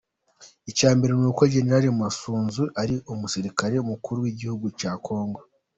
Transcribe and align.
Icyambere 0.69 1.13
nuko 1.19 1.41
General 1.53 1.85
Masunzu 2.01 2.63
ari 2.81 2.95
umusirikare 3.13 3.75
mukuru 3.91 4.17
w’igihugu 4.25 4.65
cya 4.79 4.91
Kongo. 5.05 5.39